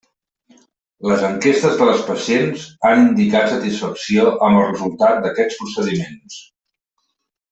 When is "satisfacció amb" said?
3.51-4.61